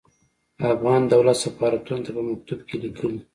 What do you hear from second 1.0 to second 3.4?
دولت سفارتونو ته په مکتوب کې ليکلي.